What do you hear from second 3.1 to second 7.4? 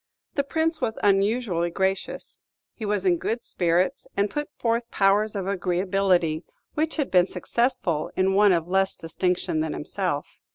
good spirits, and put forth powers of agreeability which had been